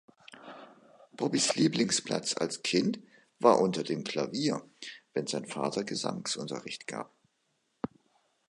Bobbys 1.15 1.53
Lieblingsplatz 1.57 2.35
als 2.35 2.63
Kind 2.63 2.97
war 3.37 3.59
unter 3.59 3.83
dem 3.83 4.03
Klavier, 4.03 4.67
wenn 5.13 5.27
sein 5.27 5.45
Vater 5.45 5.83
Gesangsunterricht 5.83 6.87
gab. 6.87 7.13